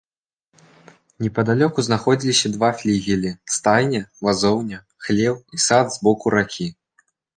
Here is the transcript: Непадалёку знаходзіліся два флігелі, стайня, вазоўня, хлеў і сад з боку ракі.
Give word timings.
Непадалёку 1.25 1.79
знаходзіліся 1.87 2.47
два 2.55 2.69
флігелі, 2.79 3.31
стайня, 3.57 4.01
вазоўня, 4.29 4.81
хлеў 5.09 5.35
і 5.57 5.63
сад 5.67 5.85
з 5.99 6.03
боку 6.09 6.25
ракі. 6.37 6.67